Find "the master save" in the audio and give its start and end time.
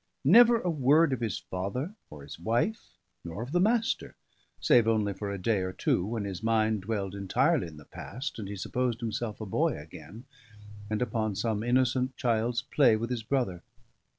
3.51-4.87